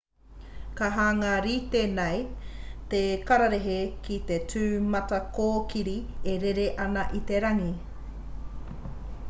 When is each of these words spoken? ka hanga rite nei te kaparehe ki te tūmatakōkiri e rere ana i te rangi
ka 0.77 0.87
hanga 0.97 1.31
rite 1.45 1.81
nei 1.99 2.19
te 2.93 3.01
kaparehe 3.27 3.77
ki 4.07 4.15
te 4.31 4.39
tūmatakōkiri 4.53 5.97
e 6.33 6.41
rere 6.45 6.67
ana 6.87 7.07
i 7.19 7.21
te 7.33 7.43
rangi 7.47 7.73